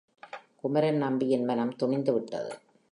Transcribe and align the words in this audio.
குமரன்நம்பியின் 0.63 1.45
மனம் 1.45 1.75
துணிந்து 1.75 2.13
விட்டது. 2.13 2.51